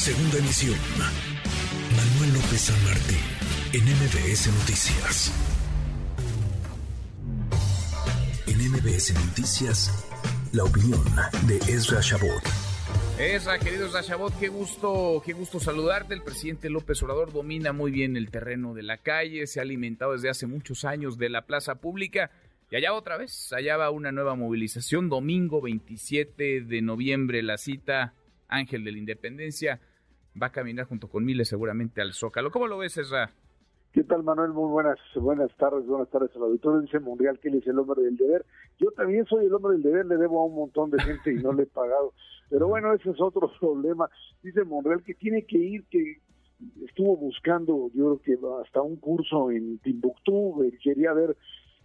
[0.00, 0.78] Segunda emisión.
[1.94, 3.18] Manuel López San Martín,
[3.74, 5.30] en MBS Noticias.
[8.46, 10.08] En MBS Noticias,
[10.54, 11.04] la opinión
[11.46, 12.42] de Ezra Shabot.
[13.18, 16.14] Ezra, querido Ezra Shabot, qué gusto, qué gusto saludarte.
[16.14, 20.14] El presidente López Obrador domina muy bien el terreno de la calle, se ha alimentado
[20.14, 22.30] desde hace muchos años de la plaza pública.
[22.70, 28.14] Y allá otra vez, allá va una nueva movilización, domingo 27 de noviembre, la cita
[28.48, 29.78] Ángel de la Independencia
[30.40, 32.50] va a caminar junto con miles seguramente al Zócalo.
[32.50, 33.30] ¿Cómo lo ves, Ezra?
[33.92, 34.52] ¿Qué tal, Manuel?
[34.52, 36.80] Muy buenas, buenas tardes, buenas tardes al auditorio.
[36.80, 38.46] Dice Mundial que él es el hombre del deber.
[38.78, 41.42] Yo también soy el hombre del deber, le debo a un montón de gente y
[41.42, 42.12] no le he pagado.
[42.48, 44.08] Pero bueno, ese es otro problema.
[44.42, 46.18] Dice Monreal que tiene que ir, que
[46.86, 51.36] estuvo buscando, yo creo que hasta un curso en Timbuktu, quería ver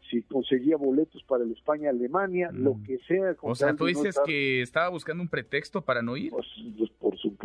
[0.09, 2.84] si conseguía boletos para el España-Alemania, lo mm.
[2.84, 3.36] que sea.
[3.41, 6.31] O sea, tú dices que estaba buscando un pretexto para no ir.
[6.31, 6.45] Pues,
[6.77, 6.91] pues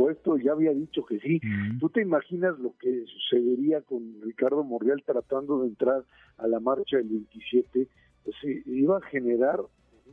[0.00, 1.40] supuesto, ya había dicho que sí.
[1.42, 1.78] Mm.
[1.78, 6.04] ¿Tú te imaginas lo que sucedería con Ricardo Morreal tratando de entrar
[6.38, 7.88] a la marcha el 27?
[8.24, 9.60] Pues iba a generar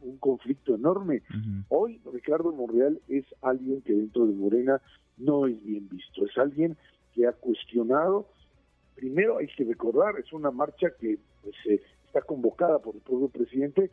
[0.02, 1.24] un conflicto enorme.
[1.70, 4.82] Hoy Ricardo Morreal es alguien que dentro de Morena
[5.18, 6.78] no es bien visto, es alguien
[7.14, 8.28] que ha cuestionado
[8.98, 13.30] primero hay que recordar, es una marcha que pues, eh, está convocada por el propio
[13.30, 13.92] presidente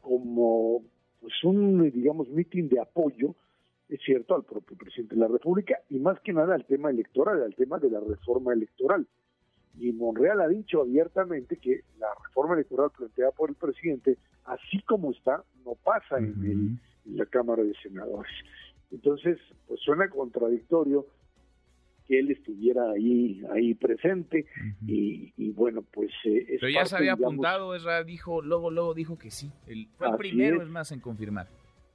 [0.00, 0.82] como
[1.20, 3.34] pues un digamos mitin de apoyo
[3.88, 7.42] es cierto al propio presidente de la República y más que nada al tema electoral
[7.42, 9.06] al tema de la reforma electoral.
[9.76, 15.10] Y Monreal ha dicho abiertamente que la reforma electoral planteada por el presidente así como
[15.12, 18.32] está no pasa en, en la Cámara de Senadores.
[18.90, 21.06] Entonces pues suena contradictorio
[22.06, 24.46] que él estuviera ahí ahí presente
[24.86, 29.30] y, bueno pues eh, pero ya se había apuntado Ezra dijo luego luego dijo que
[29.30, 29.50] sí.
[29.66, 31.48] El, fue el primero es, más en confirmar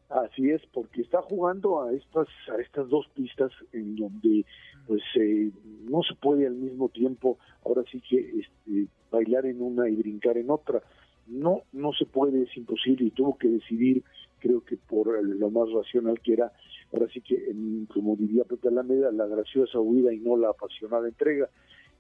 [0.10, 4.46] así es porque está jugando a estas a estas dos pistas en donde
[4.88, 5.52] pues eh,
[5.90, 10.38] no se puede al mismo tiempo ahora sí que este, bailar en una y brincar
[10.38, 10.82] en otra
[11.28, 14.04] no no se puede es imposible y tuvo que decidir
[14.40, 16.52] creo que por lo más racional que era
[16.94, 17.54] ahora sí que,
[17.94, 21.50] como diría Pepe Alameda, la graciosa huida y no la apasionada entrega.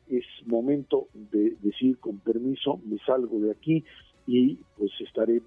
[0.07, 3.83] Es momento de decir con permiso, me salgo de aquí
[4.25, 5.41] y pues estaré,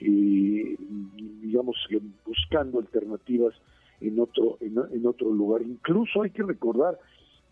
[0.00, 0.76] eh,
[1.42, 1.76] digamos,
[2.24, 3.54] buscando alternativas
[4.00, 5.62] en otro, en, otro lugar.
[5.62, 6.98] Incluso hay que recordar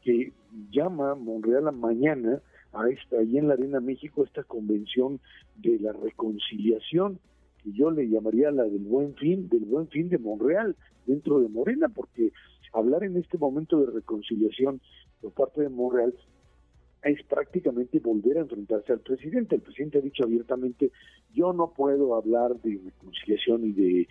[0.03, 0.33] que
[0.71, 2.41] llama Monreal a mañana
[2.73, 5.21] a esta, ahí en la Arena México, esta convención
[5.57, 7.19] de la reconciliación,
[7.63, 10.77] que yo le llamaría la del buen fin, del buen fin de Monreal,
[11.07, 12.33] dentro de Morena, porque
[12.73, 14.81] hablar en este momento de reconciliación
[15.21, 16.15] por parte de Monreal
[17.03, 19.55] es prácticamente volver a enfrentarse al presidente.
[19.57, 20.91] El presidente ha dicho abiertamente,
[21.33, 24.09] yo no puedo hablar de reconciliación y de,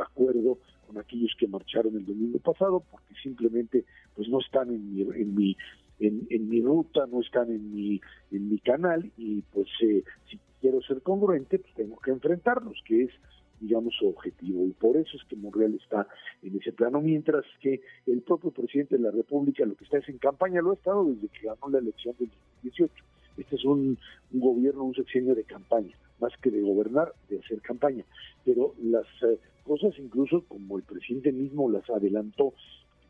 [0.00, 3.84] acuerdo con aquellos que marcharon el domingo pasado, porque simplemente
[4.14, 5.56] pues no están en mi, en mi,
[5.98, 10.82] en, mi ruta, no están en mi, en mi canal, y pues eh, si quiero
[10.82, 13.10] ser congruente, pues tengo que enfrentarlos, que es
[13.60, 14.66] digamos, su objetivo.
[14.66, 16.06] Y por eso es que Monreal está
[16.42, 20.08] en ese plano, mientras que el propio presidente de la República lo que está es
[20.08, 22.28] en campaña, lo ha estado desde que ganó la elección del
[22.62, 22.92] 2018.
[23.36, 23.98] Este es un,
[24.30, 28.04] gobierno, un sexenio de campaña, más que de gobernar, de hacer campaña.
[28.44, 32.54] Pero las eh, cosas, incluso como el presidente mismo las adelantó,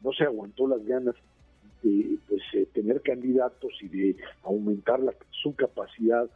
[0.02, 1.14] no se aguantó las ganas
[1.82, 6.28] de pues, eh, tener candidatos y de aumentar la, su capacidad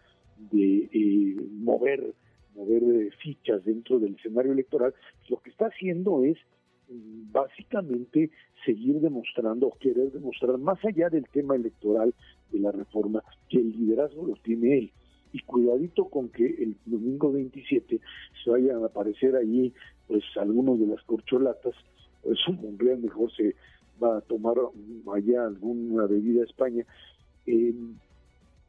[0.51, 2.15] de eh, mover
[2.59, 4.93] mover eh, fichas dentro del escenario electoral,
[5.29, 6.37] lo que está haciendo es
[6.89, 8.31] mm, básicamente
[8.65, 12.13] seguir demostrando o querer demostrar más allá del tema electoral
[12.51, 14.93] de la reforma que el liderazgo lo tiene él.
[15.33, 18.01] Y cuidadito con que el domingo 27
[18.43, 19.73] se vayan a aparecer allí
[20.07, 21.75] pues algunos de las corcholatas
[22.23, 23.55] pues un Monreal mejor se
[24.03, 24.57] va a tomar
[25.15, 26.85] allá alguna bebida a España.
[27.47, 27.75] Eh,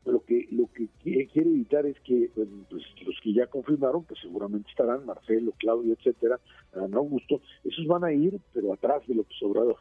[0.06, 2.48] lo que lo que quiere evitar es que pues,
[3.06, 6.40] los que ya confirmaron pues seguramente estarán Marcelo Claudio etcétera
[6.74, 9.78] Dan Augusto esos van a ir pero atrás de López Obrador.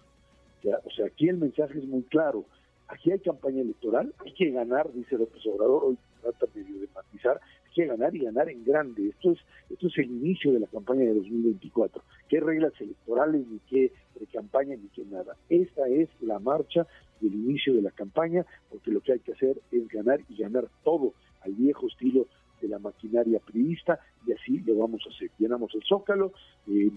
[0.64, 2.44] O sea aquí el mensaje es muy claro.
[2.88, 7.40] Aquí hay campaña electoral hay que ganar dice López Obrador hoy trata medio de matizar
[7.66, 9.08] hay que ganar y ganar en grande.
[9.08, 9.38] Esto es
[9.70, 13.92] esto es el inicio de la campaña de 2024 qué reglas electorales ni qué
[14.32, 16.86] campaña ni qué nada esta es la marcha
[17.20, 20.68] del inicio de la campaña, porque lo que hay que hacer es ganar y ganar
[20.84, 22.26] todo al viejo estilo
[22.60, 25.30] de la maquinaria priista y así lo vamos a hacer.
[25.38, 26.32] Llenamos el zócalo,
[26.68, 26.90] eh,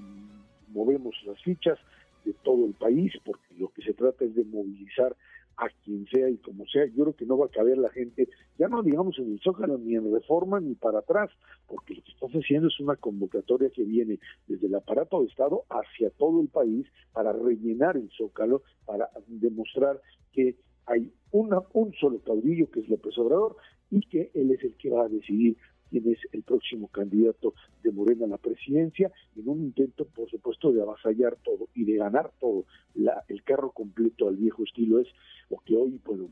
[0.69, 1.77] movemos las fichas
[2.25, 5.15] de todo el país, porque lo que se trata es de movilizar
[5.57, 8.27] a quien sea y como sea, yo creo que no va a caber la gente,
[8.61, 11.31] ya no digamos en el Zócalo ni en reforma ni para atrás,
[11.67, 15.63] porque lo que estás haciendo es una convocatoria que viene desde el aparato de Estado
[15.67, 19.99] hacia todo el país para rellenar el Zócalo, para demostrar
[20.31, 23.55] que hay una, un solo caudillo que es López Obrador
[23.89, 25.57] y que él es el que va a decidir
[25.89, 30.71] quién es el próximo candidato de Morena a la presidencia, en un intento, por supuesto,
[30.71, 32.65] de avasallar todo y de ganar todo.
[32.93, 35.07] La, el carro completo al viejo estilo es
[35.49, 36.29] lo que hoy, bueno,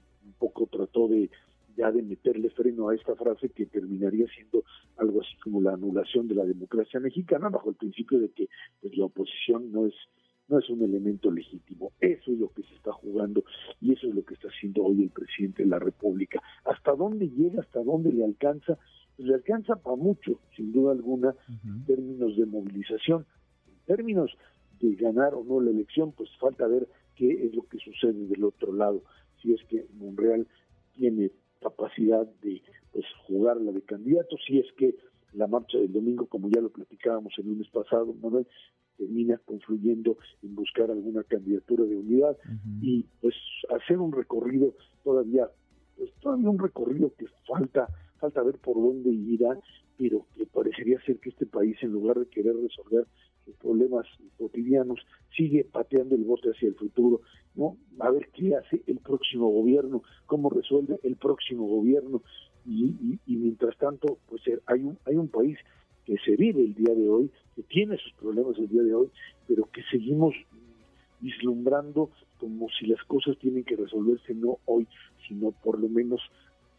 [1.91, 4.63] de meterle freno a esta frase que terminaría siendo
[4.97, 8.47] algo así como la anulación de la democracia mexicana bajo el principio de que
[8.81, 9.93] pues, la oposición no es
[10.47, 11.91] no es un elemento legítimo.
[11.99, 13.43] Eso es lo que se está jugando
[13.79, 16.41] y eso es lo que está haciendo hoy el presidente de la República.
[16.65, 17.61] ¿Hasta dónde llega?
[17.61, 18.79] ¿Hasta dónde le alcanza?
[19.19, 21.35] le alcanza para mucho, sin duda alguna,
[21.65, 23.25] en términos de movilización.
[23.67, 24.31] En términos
[24.79, 28.43] de ganar o no la elección, pues falta ver qué es lo que sucede del
[28.43, 29.03] otro lado.
[29.41, 30.47] Si es que Monreal
[30.95, 32.61] tiene capacidad de
[32.91, 34.95] pues jugarla de candidato, si es que
[35.33, 38.47] la marcha del domingo, como ya lo platicábamos el lunes pasado, Manuel,
[38.97, 42.37] termina confluyendo en buscar alguna candidatura de unidad
[42.81, 43.35] y pues
[43.69, 44.73] hacer un recorrido
[45.03, 45.49] todavía,
[45.97, 47.87] pues todavía un recorrido que falta
[48.19, 49.57] falta ver por dónde irá,
[49.97, 53.05] pero que parecería ser que este país, en lugar de querer resolver
[53.45, 54.05] sus problemas
[54.37, 54.99] cotidianos,
[55.35, 57.21] sigue pateando el bote hacia el futuro,
[57.55, 57.77] ¿no?
[57.99, 62.21] A ver qué hace el próximo gobierno, cómo resuelve el próximo gobierno,
[62.65, 65.57] y, mientras tanto, pues eh, hay un, hay un país
[66.05, 69.09] que se vive el día de hoy, que tiene sus problemas el día de hoy,
[69.47, 70.35] pero que seguimos
[71.19, 74.87] vislumbrando como si las cosas tienen que resolverse no hoy,
[75.27, 76.21] sino por lo menos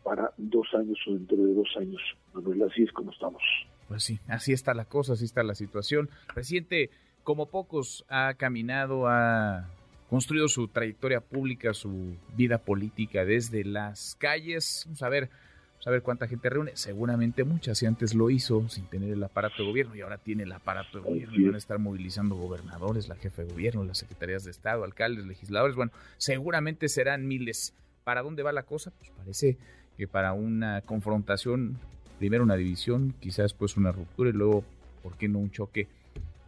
[0.03, 2.01] para dos años o dentro de dos años.
[2.33, 3.43] Manuel, así es como estamos.
[3.89, 6.09] Pues sí, así está la cosa, así está la situación.
[6.33, 6.91] Presidente,
[7.25, 9.69] como pocos, ha caminado, ha
[10.09, 14.83] construido su trayectoria pública, su vida política desde las calles.
[14.87, 15.29] Vamos a ver,
[15.73, 16.73] vamos a ver cuánta gente reúne.
[16.75, 20.45] Seguramente muchas, si antes lo hizo sin tener el aparato de gobierno y ahora tiene
[20.45, 23.99] el aparato de gobierno y van a estar movilizando gobernadores, la jefe de gobierno, las
[23.99, 25.77] secretarías de Estado, alcaldes, legisladores.
[25.77, 27.75] Bueno, seguramente serán miles.
[28.05, 28.93] ¿Para dónde va la cosa?
[28.99, 29.59] Pues parece
[30.01, 31.77] que para una confrontación,
[32.19, 34.65] primero una división, quizás pues una ruptura y luego,
[35.03, 35.89] ¿por qué no un choque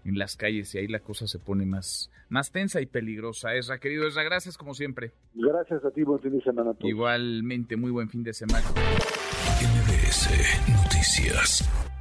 [0.07, 0.75] en las calles?
[0.75, 3.55] Y ahí la cosa se pone más, más tensa y peligrosa.
[3.55, 5.13] Esra, querido Esra, gracias como siempre.
[5.35, 6.73] Gracias a ti, buen fin de semana.
[6.81, 8.65] Igualmente, muy buen fin de semana.
[10.73, 11.92] Noticias.